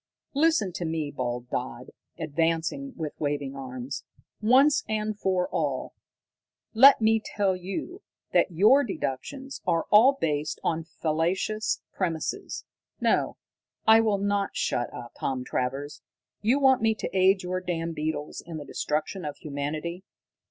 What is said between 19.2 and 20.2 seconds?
of humanity!